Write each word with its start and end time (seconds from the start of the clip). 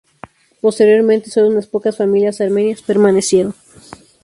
Posteriormente, 0.61 1.29
sólo 1.29 1.49
unas 1.49 1.67
pocas 1.67 1.97
familias 2.01 2.41
armenias 2.41 2.81
permanecieron. 2.81 3.53